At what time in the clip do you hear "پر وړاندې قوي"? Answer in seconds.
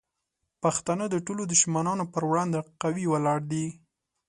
2.13-3.05